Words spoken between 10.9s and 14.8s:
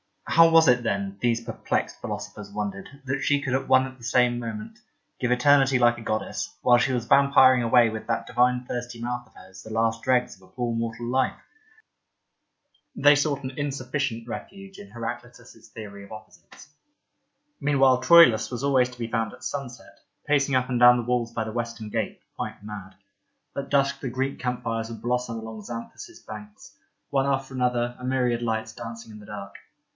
Hfe.? They sought an insufficient refuge